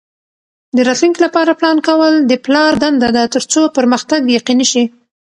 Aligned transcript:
د 0.75 0.77
راتلونکي 0.87 1.19
لپاره 1.25 1.57
پلان 1.59 1.77
کول 1.87 2.13
د 2.29 2.33
پلار 2.45 2.71
دنده 2.83 3.09
ده 3.15 3.23
ترڅو 3.35 3.61
پرمختګ 3.77 4.19
یقیني 4.37 4.65
شي. 4.71 4.83